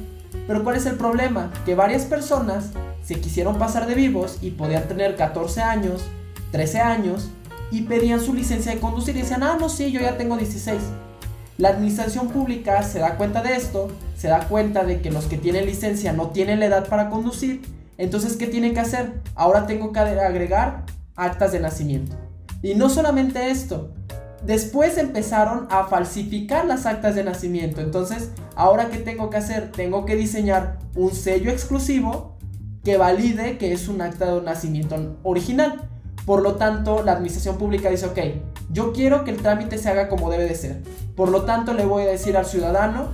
[0.47, 1.51] Pero ¿cuál es el problema?
[1.65, 2.71] Que varias personas
[3.03, 6.01] se quisieron pasar de vivos y podían tener 14 años,
[6.51, 7.29] 13 años
[7.71, 10.81] y pedían su licencia de conducir y decían, ah, no, sí, yo ya tengo 16.
[11.57, 15.37] La administración pública se da cuenta de esto, se da cuenta de que los que
[15.37, 17.61] tienen licencia no tienen la edad para conducir,
[17.97, 19.13] entonces ¿qué tienen que hacer?
[19.35, 20.83] Ahora tengo que agregar
[21.15, 22.15] actas de nacimiento.
[22.61, 23.91] Y no solamente esto,
[24.43, 29.71] después empezaron a falsificar las actas de nacimiento, entonces ahora ¿qué tengo que hacer?
[29.71, 32.35] Tengo que diseñar un sello exclusivo
[32.83, 35.89] que valide que es un acta de nacimiento original.
[36.25, 38.19] Por lo tanto, la administración pública dice, ok,
[38.71, 40.81] yo quiero que el trámite se haga como debe de ser.
[41.15, 43.09] Por lo tanto, le voy a decir al ciudadano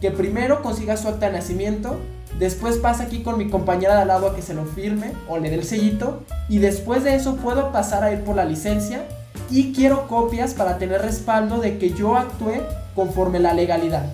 [0.00, 1.96] que primero consiga su acta de nacimiento,
[2.38, 5.38] después pasa aquí con mi compañera de al lado a que se lo firme o
[5.38, 9.06] le dé el sellito, y después de eso puedo pasar a ir por la licencia
[9.50, 12.62] y quiero copias para tener respaldo de que yo actué
[12.94, 14.04] conforme la legalidad.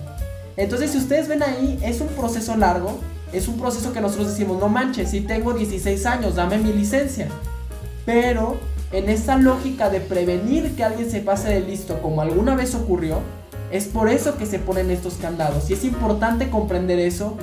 [0.57, 2.99] Entonces, si ustedes ven ahí, es un proceso largo,
[3.31, 7.27] es un proceso que nosotros decimos, no manches, si tengo 16 años, dame mi licencia.
[8.05, 8.57] Pero
[8.91, 13.19] en esta lógica de prevenir que alguien se pase de listo como alguna vez ocurrió,
[13.71, 15.69] es por eso que se ponen estos candados.
[15.71, 17.37] Y es importante comprender eso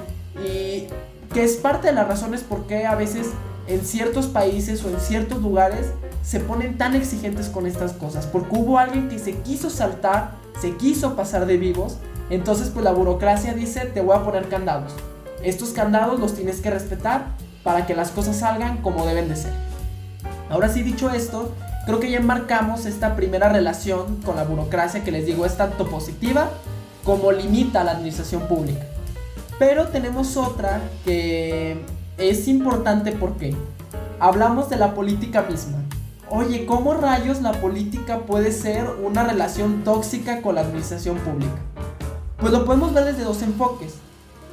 [0.44, 0.86] y
[1.32, 3.28] que es parte de las razones por qué a veces
[3.66, 5.86] en ciertos países o en ciertos lugares
[6.22, 8.26] se ponen tan exigentes con estas cosas.
[8.26, 11.96] Porque hubo alguien que se quiso saltar, se quiso pasar de vivos.
[12.30, 14.92] Entonces pues la burocracia dice te voy a poner candados.
[15.42, 17.26] Estos candados los tienes que respetar
[17.62, 19.52] para que las cosas salgan como deben de ser.
[20.50, 21.52] Ahora sí dicho esto,
[21.86, 25.88] creo que ya enmarcamos esta primera relación con la burocracia que les digo es tanto
[25.88, 26.50] positiva
[27.04, 28.89] como limita a la administración pública.
[29.60, 31.76] Pero tenemos otra que
[32.16, 33.54] es importante porque
[34.18, 35.76] hablamos de la política misma.
[36.30, 41.58] Oye, ¿cómo rayos la política puede ser una relación tóxica con la administración pública?
[42.38, 43.96] Pues lo podemos ver desde dos enfoques.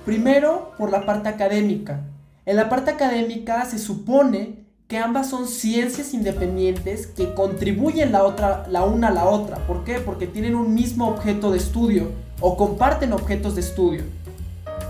[0.04, 2.02] Primero, por la parte académica.
[2.46, 8.84] En la parte académica se supone que ambas son ciencias independientes que contribuyen la, la
[8.84, 9.56] una a la otra.
[9.68, 10.00] ¿Por qué?
[10.00, 14.04] Porque tienen un mismo objeto de estudio o comparten objetos de estudio.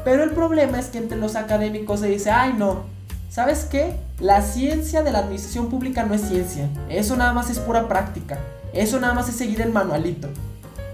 [0.07, 2.83] Pero el problema es que entre los académicos se dice, ay no,
[3.29, 3.93] ¿sabes qué?
[4.21, 8.39] La ciencia de la administración pública no es ciencia, eso nada más es pura práctica,
[8.71, 10.29] eso nada más es seguir el manualito.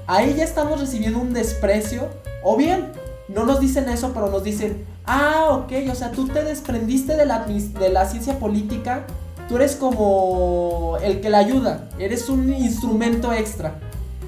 [0.08, 2.08] Ahí ya estamos recibiendo un desprecio,
[2.41, 2.88] o bien,
[3.28, 7.28] no nos dicen eso, pero nos dicen, ah, ok, o sea, tú te desprendiste de
[7.28, 9.06] la, de la ciencia política,
[9.47, 13.76] tú eres como el que la ayuda, eres un instrumento extra.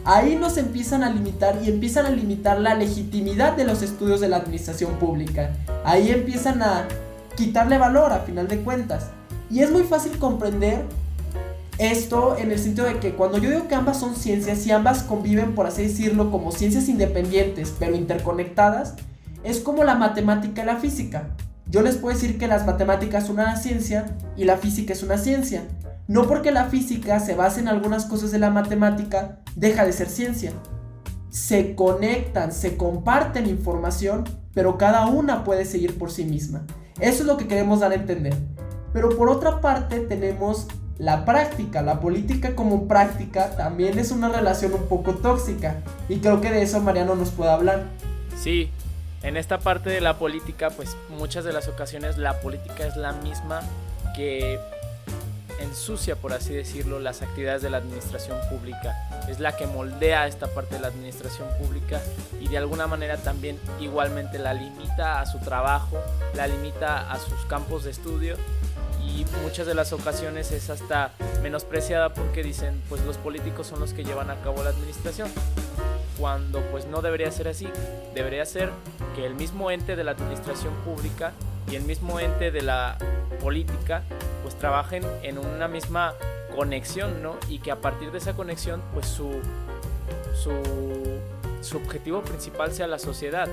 [0.07, 4.29] Ahí nos empiezan a limitar y empiezan a limitar la legitimidad de los estudios de
[4.29, 5.49] la administración pública.
[5.83, 6.87] Ahí empiezan a
[7.35, 9.07] quitarle valor a final de cuentas.
[9.49, 10.83] Y es muy fácil comprender
[11.79, 15.01] esto en el sentido de que cuando yo digo que ambas son ciencias y ambas
[15.01, 18.93] conviven, por así decirlo, como ciencias independientes pero interconectadas,
[19.43, 21.29] es como la matemática y la física.
[21.67, 25.17] Yo les puedo decir que las matemáticas son una ciencia y la física es una
[25.17, 25.63] ciencia.
[26.07, 30.09] No porque la física se base en algunas cosas de la matemática, deja de ser
[30.09, 30.51] ciencia.
[31.29, 36.65] Se conectan, se comparten información, pero cada una puede seguir por sí misma.
[36.99, 38.35] Eso es lo que queremos dar a entender.
[38.93, 44.73] Pero por otra parte tenemos la práctica, la política como práctica también es una relación
[44.73, 45.75] un poco tóxica
[46.07, 47.83] y creo que de eso Mariano nos puede hablar.
[48.37, 48.69] Sí,
[49.23, 53.11] en esta parte de la política, pues muchas de las ocasiones la política es la
[53.11, 53.59] misma
[54.15, 54.59] que
[55.59, 58.95] ensucia, por así decirlo, las actividades de la administración pública.
[59.29, 62.01] Es la que moldea esta parte de la administración pública
[62.39, 65.97] y de alguna manera también igualmente la limita a su trabajo,
[66.35, 68.35] la limita a sus campos de estudio
[69.05, 73.93] y muchas de las ocasiones es hasta menospreciada porque dicen pues los políticos son los
[73.93, 75.29] que llevan a cabo la administración
[76.17, 77.67] cuando pues no debería ser así.
[78.13, 78.71] Debería ser
[79.15, 81.33] que el mismo ente de la administración pública
[81.71, 82.97] y el mismo ente de la
[83.41, 84.03] política
[84.43, 86.13] pues trabajen en una misma
[86.55, 87.35] conexión, ¿no?
[87.49, 89.41] Y que a partir de esa conexión pues su,
[90.41, 90.51] su,
[91.61, 93.47] su objetivo principal sea la sociedad.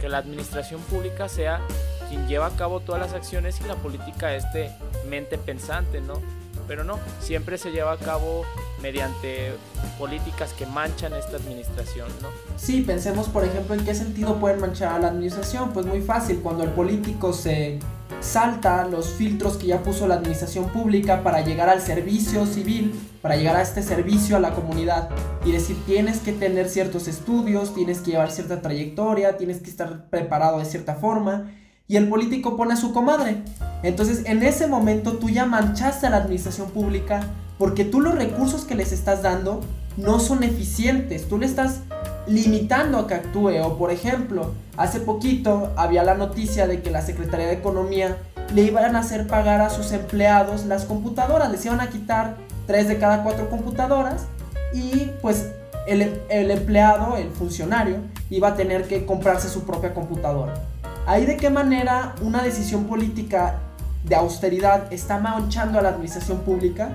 [0.00, 1.60] Que la administración pública sea
[2.08, 4.70] quien lleva a cabo todas las acciones y la política este
[5.08, 6.20] mente pensante, ¿no?
[6.68, 8.44] Pero no, siempre se lleva a cabo
[8.82, 9.54] mediante
[9.98, 12.28] políticas que manchan esta administración, ¿no?
[12.56, 15.72] Sí, pensemos por ejemplo en qué sentido pueden manchar a la administración.
[15.72, 17.80] Pues muy fácil, cuando el político se
[18.20, 23.36] salta los filtros que ya puso la administración pública para llegar al servicio civil, para
[23.36, 25.08] llegar a este servicio a la comunidad.
[25.44, 30.08] Y decir, tienes que tener ciertos estudios, tienes que llevar cierta trayectoria, tienes que estar
[30.10, 31.50] preparado de cierta forma.
[31.88, 33.42] Y el político pone a su comadre.
[33.82, 37.22] Entonces en ese momento tú ya manchaste a la administración pública
[37.58, 39.60] porque tú los recursos que les estás dando
[39.96, 41.80] no son eficientes, tú le estás
[42.28, 43.60] limitando a que actúe.
[43.64, 48.18] O por ejemplo, hace poquito había la noticia de que la Secretaría de Economía
[48.54, 52.86] le iban a hacer pagar a sus empleados las computadoras, les iban a quitar tres
[52.86, 54.26] de cada cuatro computadoras
[54.72, 55.48] y pues
[55.86, 57.96] el, el empleado, el funcionario,
[58.30, 60.67] iba a tener que comprarse su propia computadora.
[61.08, 63.60] Ahí de qué manera una decisión política
[64.04, 66.90] de austeridad está manchando a la administración pública?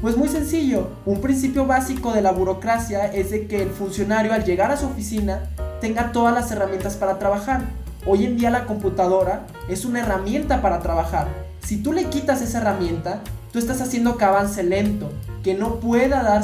[0.00, 4.44] Pues muy sencillo, un principio básico de la burocracia es de que el funcionario al
[4.44, 5.48] llegar a su oficina
[5.80, 7.62] tenga todas las herramientas para trabajar.
[8.04, 11.28] Hoy en día la computadora es una herramienta para trabajar.
[11.60, 13.20] Si tú le quitas esa herramienta,
[13.52, 15.08] tú estás haciendo que avance lento,
[15.44, 16.42] que no pueda dar,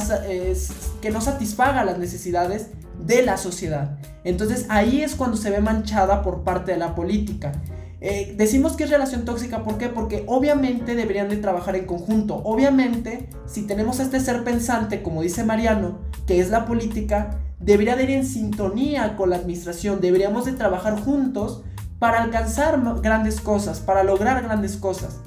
[1.02, 2.68] que no satisfaga las necesidades
[3.09, 3.99] de la sociedad.
[4.23, 7.53] Entonces ahí es cuando se ve manchada por parte de la política.
[8.01, 9.88] Eh, decimos que es relación tóxica, ¿por qué?
[9.88, 12.37] Porque obviamente deberían de trabajar en conjunto.
[12.44, 18.05] Obviamente, si tenemos este ser pensante, como dice Mariano, que es la política, debería de
[18.05, 20.01] ir en sintonía con la administración.
[20.01, 21.64] Deberíamos de trabajar juntos
[21.99, 25.18] para alcanzar grandes cosas, para lograr grandes cosas.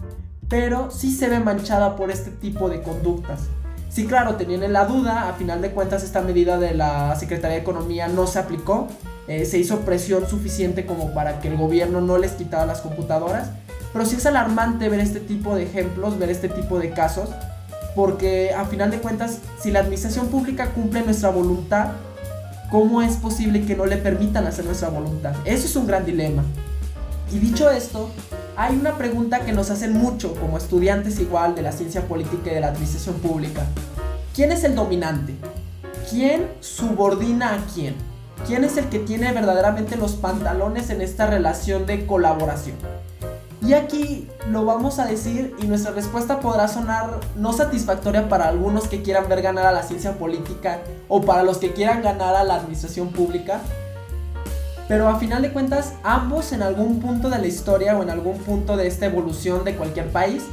[0.48, 3.50] Pero sí se ve manchada por este tipo de conductas.
[3.92, 7.62] Sí, claro, tenían la duda, a final de cuentas esta medida de la Secretaría de
[7.62, 8.88] Economía no se aplicó,
[9.28, 13.50] eh, se hizo presión suficiente como para que el gobierno no les quitara las computadoras,
[13.92, 17.28] pero sí es alarmante ver este tipo de ejemplos, ver este tipo de casos,
[17.94, 21.90] porque a final de cuentas, si la administración pública cumple nuestra voluntad,
[22.70, 25.34] ¿cómo es posible que no le permitan hacer nuestra voluntad?
[25.44, 26.44] Eso es un gran dilema.
[27.30, 28.10] Y dicho esto,
[28.56, 32.56] hay una pregunta que nos hacen mucho como estudiantes igual de la ciencia política y
[32.56, 33.66] de la administración pública.
[34.36, 35.36] ¿Quién es el dominante?
[36.10, 37.96] ¿Quién subordina a quién?
[38.46, 42.76] ¿Quién es el que tiene verdaderamente los pantalones en esta relación de colaboración?
[43.62, 48.88] Y aquí lo vamos a decir y nuestra respuesta podrá sonar no satisfactoria para algunos
[48.88, 52.44] que quieran ver ganar a la ciencia política o para los que quieran ganar a
[52.44, 53.62] la administración pública,
[54.92, 58.38] pero a final de cuentas, ambos en algún punto de la historia o en algún
[58.40, 60.44] punto de esta evolución de cualquier país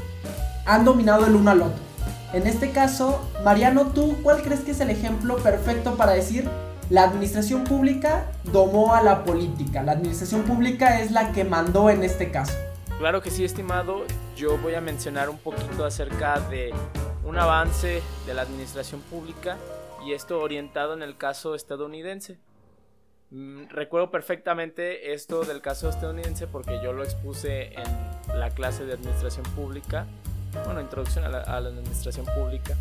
[0.64, 1.82] han dominado el uno al otro.
[2.32, 6.48] En este caso, Mariano, ¿tú cuál crees que es el ejemplo perfecto para decir
[6.88, 9.82] la administración pública domó a la política?
[9.82, 12.54] La administración pública es la que mandó en este caso.
[13.00, 14.04] Claro que sí, estimado.
[14.36, 16.72] Yo voy a mencionar un poquito acerca de
[17.24, 19.56] un avance de la administración pública
[20.06, 22.38] y esto orientado en el caso estadounidense.
[23.30, 28.94] Mm, recuerdo perfectamente esto del caso estadounidense porque yo lo expuse en la clase de
[28.94, 30.06] administración pública,
[30.64, 32.74] bueno, introducción a la, administración pública,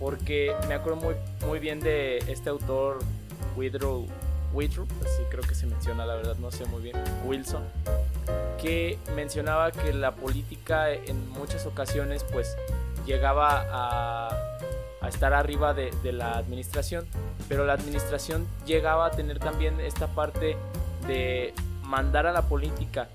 [0.00, 1.14] porque me acuerdo muy,
[1.46, 2.98] muy bien de este autor,
[3.56, 4.08] Woodrow,
[4.52, 7.62] así creo que se menciona, la verdad no sé muy bien, Wilson,
[8.60, 12.56] que mencionaba que la política en muchas ocasiones pues
[13.06, 14.51] llegaba a
[15.02, 17.06] a estar arriba de, la administración,
[17.48, 20.56] pero la administración llegaba a tener también esta parte
[21.06, 23.08] de mandar a la política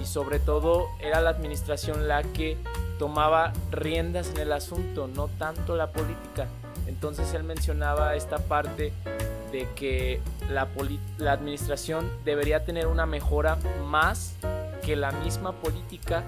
[0.00, 2.56] y sobre todo era la administración la que
[2.98, 6.46] tomaba riendas en el asunto, no tanto la política.
[6.86, 8.92] Entonces él mencionaba esta parte
[9.52, 10.20] de que
[10.50, 10.68] la,
[11.18, 14.34] la administración debería tener una mejora más
[14.84, 16.24] que la misma política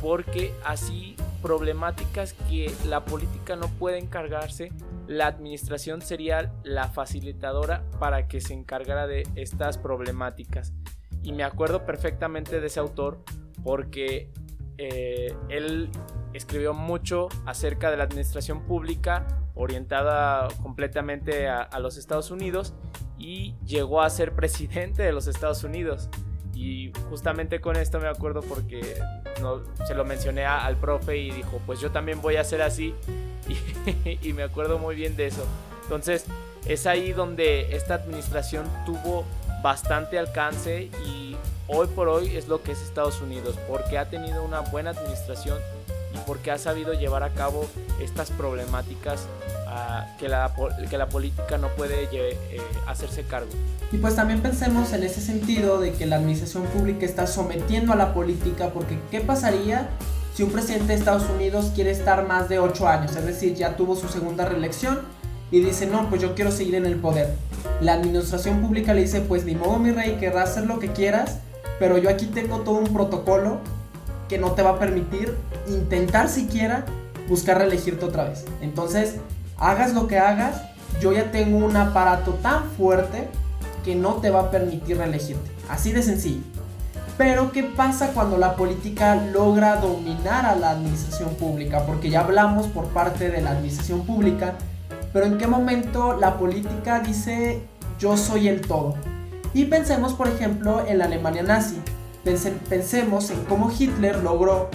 [0.00, 4.72] porque así problemáticas que la política no puede encargarse,
[5.06, 10.72] la administración sería la facilitadora para que se encargara de estas problemáticas.
[11.22, 13.22] Y me acuerdo perfectamente de ese autor
[13.62, 14.30] porque
[14.78, 15.90] eh, él
[16.32, 22.74] escribió mucho acerca de la administración pública orientada completamente a, a los Estados Unidos
[23.18, 26.08] y llegó a ser presidente de los Estados Unidos.
[26.54, 28.98] Y justamente con esto me acuerdo porque
[29.86, 32.94] se lo mencioné al profe y dijo, pues yo también voy a hacer así.
[34.22, 35.44] Y me acuerdo muy bien de eso.
[35.82, 36.26] Entonces
[36.66, 39.24] es ahí donde esta administración tuvo
[39.62, 41.36] bastante alcance y
[41.66, 45.58] hoy por hoy es lo que es Estados Unidos, porque ha tenido una buena administración
[46.14, 47.66] y porque ha sabido llevar a cabo
[48.00, 49.26] estas problemáticas
[50.18, 50.52] que, la,
[50.88, 52.36] que la política no puede eh,
[52.86, 53.50] hacerse cargo.
[53.90, 57.96] Y pues también pensemos en ese sentido de que la administración pública está sometiendo a
[57.96, 59.88] la política, porque ¿qué pasaría
[60.34, 63.16] si un presidente de Estados Unidos quiere estar más de 8 años?
[63.16, 65.00] Es decir, ya tuvo su segunda reelección
[65.50, 67.34] y dice, no, pues yo quiero seguir en el poder.
[67.80, 71.38] La administración pública le dice, pues ni modo mi rey, querrás hacer lo que quieras,
[71.78, 73.60] pero yo aquí tengo todo un protocolo
[74.28, 75.36] que no te va a permitir
[75.68, 76.86] intentar siquiera
[77.28, 78.44] buscar reelegirte otra vez.
[78.62, 79.16] Entonces,
[79.62, 80.60] hagas lo que hagas,
[81.00, 83.28] yo ya tengo un aparato tan fuerte
[83.84, 85.50] que no te va a permitir reelegirte.
[85.68, 86.42] Así de sencillo.
[87.16, 91.86] Pero ¿qué pasa cuando la política logra dominar a la administración pública?
[91.86, 94.54] Porque ya hablamos por parte de la administración pública,
[95.12, 97.62] pero ¿en qué momento la política dice
[97.98, 98.96] yo soy el todo?
[99.54, 101.80] Y pensemos, por ejemplo, en la Alemania nazi.
[102.24, 104.70] Pensemos en cómo Hitler logró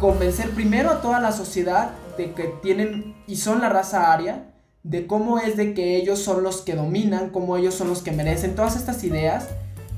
[0.00, 4.50] convencer primero a toda la sociedad de que tienen y son la raza aria,
[4.82, 8.12] de cómo es de que ellos son los que dominan, cómo ellos son los que
[8.12, 9.48] merecen, todas estas ideas,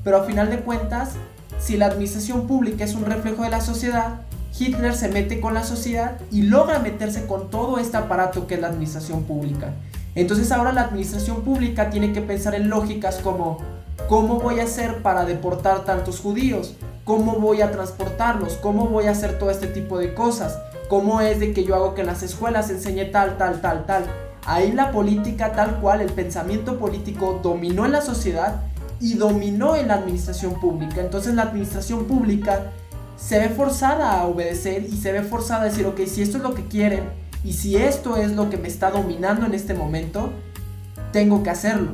[0.03, 1.13] pero a final de cuentas,
[1.59, 4.21] si la administración pública es un reflejo de la sociedad,
[4.57, 8.61] Hitler se mete con la sociedad y logra meterse con todo este aparato que es
[8.61, 9.73] la administración pública.
[10.13, 13.59] Entonces ahora la administración pública tiene que pensar en lógicas como
[14.09, 16.75] ¿cómo voy a hacer para deportar tantos judíos?
[17.05, 18.53] ¿Cómo voy a transportarlos?
[18.53, 20.59] ¿Cómo voy a hacer todo este tipo de cosas?
[20.91, 23.85] ¿Cómo es de que yo hago que en las escuelas se enseñe tal, tal, tal,
[23.85, 24.03] tal?
[24.45, 28.63] Ahí la política tal cual, el pensamiento político dominó en la sociedad
[28.99, 30.99] y dominó en la administración pública.
[30.99, 32.73] Entonces la administración pública
[33.15, 36.43] se ve forzada a obedecer y se ve forzada a decir, ok, si esto es
[36.43, 37.05] lo que quieren
[37.45, 40.33] y si esto es lo que me está dominando en este momento,
[41.13, 41.91] tengo que hacerlo.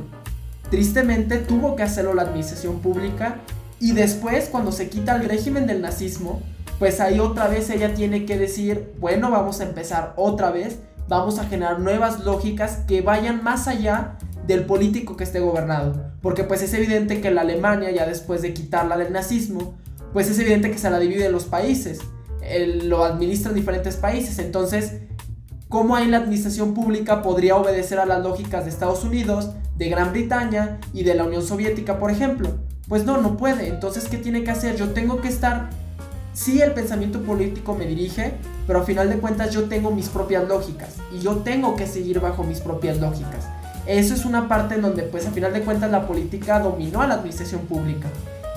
[0.72, 3.36] Tristemente tuvo que hacerlo la administración pública
[3.78, 6.42] y después cuando se quita el régimen del nazismo,
[6.78, 11.38] pues ahí otra vez ella tiene que decir, bueno, vamos a empezar otra vez, vamos
[11.38, 14.16] a generar nuevas lógicas que vayan más allá
[14.46, 16.12] del político que esté gobernado.
[16.22, 19.74] Porque pues es evidente que la Alemania, ya después de quitarla del nazismo,
[20.12, 22.00] pues es evidente que se la divide en los países.
[22.84, 24.38] lo administran diferentes países.
[24.38, 25.00] Entonces,
[25.68, 30.12] ¿cómo ahí la administración pública podría obedecer a las lógicas de Estados Unidos, de Gran
[30.12, 32.50] Bretaña y de la Unión Soviética, por ejemplo?
[32.88, 33.68] Pues no, no puede.
[33.68, 34.76] Entonces, ¿qué tiene que hacer?
[34.76, 35.68] Yo tengo que estar
[36.38, 38.34] sí el pensamiento político me dirige,
[38.66, 42.20] pero a final de cuentas yo tengo mis propias lógicas y yo tengo que seguir
[42.20, 43.48] bajo mis propias lógicas.
[43.86, 47.08] Eso es una parte en donde pues a final de cuentas la política dominó a
[47.08, 48.08] la administración pública.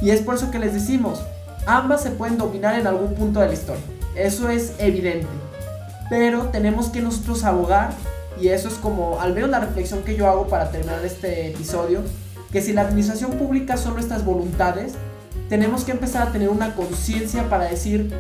[0.01, 1.23] Y es por eso que les decimos,
[1.65, 3.83] ambas se pueden dominar en algún punto de la historia.
[4.15, 5.27] Eso es evidente.
[6.09, 7.93] Pero tenemos que nosotros abogar,
[8.39, 12.01] y eso es como al menos la reflexión que yo hago para terminar este episodio,
[12.51, 14.93] que si la administración pública son nuestras voluntades,
[15.51, 18.13] tenemos que empezar a tener una conciencia para decir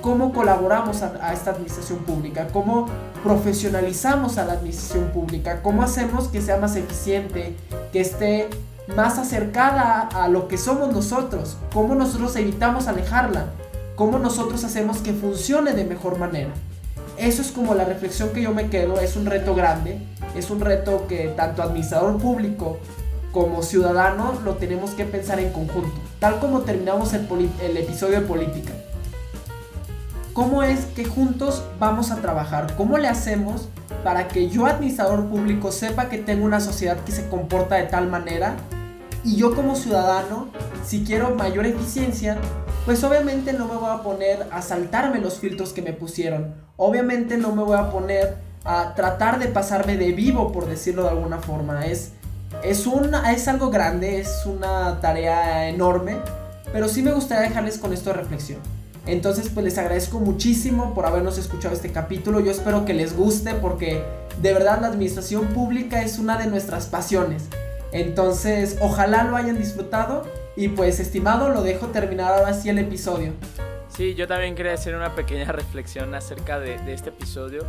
[0.00, 2.86] cómo colaboramos a, esta administración pública, cómo
[3.22, 7.54] profesionalizamos a la administración pública, cómo hacemos que sea más eficiente,
[7.92, 8.48] que esté
[8.96, 13.48] más acercada a, lo que somos nosotros, cómo nosotros evitamos alejarla,
[13.94, 16.54] cómo nosotros hacemos que funcione de mejor manera.
[17.18, 19.98] Eso es como la reflexión que yo me quedo, es un reto grande,
[20.34, 22.78] es un reto que tanto administrador público
[23.34, 28.72] como ciudadanos lo tenemos que pensar en conjunto, tal como terminamos el, episodio de política.
[30.32, 32.76] ¿Cómo es que juntos vamos a trabajar?
[32.78, 33.68] ¿Cómo le hacemos
[34.02, 38.08] para que yo, administrador público, sepa que tengo una sociedad que se comporta de tal
[38.08, 38.56] manera?
[39.22, 40.48] Y yo como ciudadano,
[40.82, 42.38] si quiero mayor eficiencia,
[42.86, 46.54] pues obviamente no me voy a poner a saltarme los filtros que me pusieron.
[46.78, 51.10] Obviamente no me voy a poner a tratar de pasarme de vivo, por decirlo de
[51.10, 51.84] alguna forma.
[51.84, 52.12] Es
[52.62, 52.86] es,
[53.30, 56.18] es algo grande, es una tarea enorme,
[56.72, 58.60] pero sí me gustaría dejarles con esto de reflexión.
[59.06, 62.40] Entonces, pues les agradezco muchísimo por habernos escuchado este capítulo.
[62.40, 64.02] Yo espero que les guste porque
[64.40, 67.44] de verdad la administración pública es una de nuestras pasiones.
[67.92, 70.24] Entonces, ojalá lo hayan disfrutado
[70.56, 73.32] y pues estimado, lo dejo terminar ahora sí el episodio.
[73.94, 77.64] Sí, yo también quería hacer una pequeña reflexión acerca de este episodio.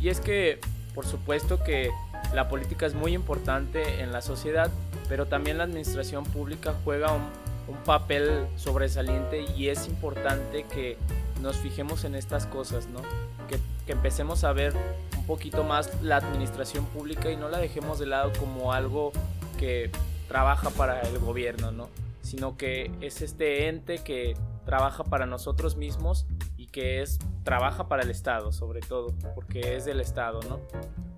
[0.00, 0.60] Y es que,
[0.94, 1.90] por supuesto que
[2.34, 4.70] la política es muy importante en la sociedad,
[5.08, 7.46] pero también la administración pública juega un,
[7.84, 10.96] papel sobresaliente y es importante que
[11.42, 13.00] nos fijemos en estas cosas, ¿no?
[13.48, 14.72] Que, que, empecemos a ver
[15.16, 19.12] un poquito más la administración pública y no la dejemos de lado como algo
[19.58, 19.90] que
[20.28, 21.88] trabaja para el gobierno, ¿no?
[22.22, 28.02] Sino que es este ente que trabaja para nosotros mismos y que es trabaja para
[28.02, 30.60] el Estado, sobre todo, porque es del Estado, ¿no?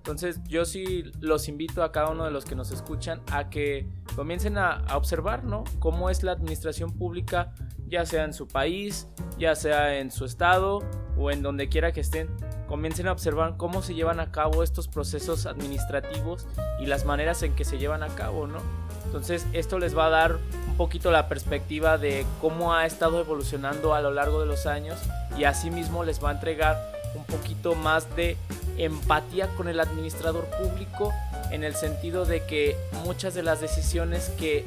[0.09, 3.87] Entonces yo sí los invito a cada uno de los que nos escuchan a que
[4.17, 5.65] comiencen a, observar, ¿no?
[5.81, 7.53] Cómo es la administración pública,
[7.89, 9.07] ya sea en su país,
[9.39, 10.83] ya sea en su estado
[11.19, 12.27] o en donde quiera que estén.
[12.69, 16.49] Comiencen a observar cómo se llevan a cabo estos procesos administrativos
[16.81, 18.61] y las maneras en que se llevan a cabo, ¿no?
[19.05, 20.39] Entonces esto les va a dar
[20.69, 24.99] un poquito la perspectiva de cómo ha estado evolucionando a lo largo de los años
[25.37, 26.79] y asimismo les va a entregar
[27.15, 28.39] un poquito más de
[28.79, 31.13] empatía con el administrador público
[31.51, 34.65] en el sentido de que muchas de las decisiones que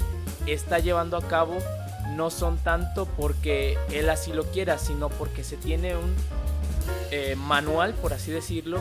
[0.47, 1.57] está llevando a cabo
[2.15, 6.13] no son tanto porque él así lo quiera, sino porque se tiene un
[7.11, 8.79] eh, manual, por así decirlo,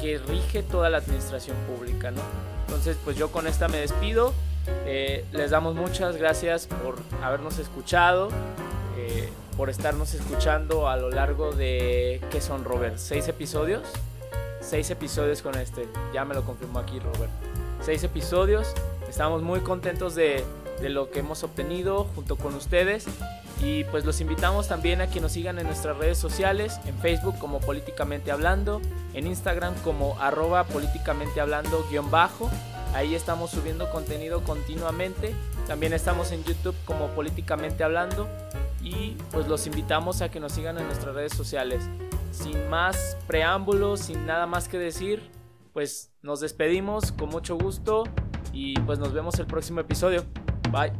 [0.00, 2.20] que rige toda la administración pública, ¿no?
[2.66, 4.34] Entonces, pues yo con esta me despido.
[4.84, 8.28] Eh, les damos muchas gracias por habernos escuchado.
[8.98, 12.96] eh, por estarnos escuchando a lo largo de, ¿qué son Robert?
[12.96, 13.82] ¿Seis episodios?
[14.68, 17.30] Seis episodios con este, ya me lo confirmó aquí Robert.
[17.80, 18.74] Seis episodios,
[19.08, 20.44] estamos muy contentos de,
[20.82, 23.06] de lo que hemos obtenido junto con ustedes
[23.62, 27.38] y pues los invitamos también a que nos sigan en nuestras redes sociales, en Facebook
[27.38, 28.82] como Políticamente Hablando,
[29.14, 32.50] en Instagram como arroba políticamente hablando guion bajo.
[32.94, 35.34] Ahí estamos subiendo contenido continuamente.
[35.66, 38.28] También estamos en YouTube como Políticamente Hablando.
[38.82, 41.88] Y pues los invitamos a que nos sigan en nuestras redes sociales.
[42.30, 45.30] Sin más preámbulos, sin nada más que decir,
[45.72, 48.04] pues nos despedimos con mucho gusto
[48.52, 50.24] y pues nos vemos el próximo episodio.
[50.70, 50.92] Bye.